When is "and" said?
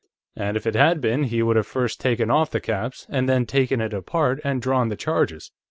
0.35-0.57, 3.07-3.29, 4.43-4.59